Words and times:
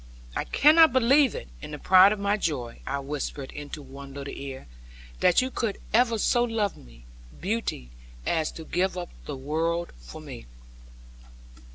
'I 0.35 0.45
cannot 0.45 0.93
believe,' 0.93 1.45
in 1.61 1.69
the 1.69 1.77
pride 1.77 2.11
of 2.11 2.17
my 2.17 2.35
joy, 2.35 2.81
I 2.87 2.97
whispered 3.01 3.51
into 3.51 3.83
one 3.83 4.15
little 4.15 4.33
ear, 4.35 4.65
'that 5.19 5.43
you 5.43 5.51
could 5.51 5.77
ever 5.93 6.17
so 6.17 6.43
love 6.43 6.75
me, 6.75 7.03
beauty, 7.39 7.91
as 8.25 8.51
to 8.53 8.63
give 8.63 8.97
up 8.97 9.09
the 9.27 9.37
world 9.37 9.91
for 9.99 10.19
me.' 10.19 10.47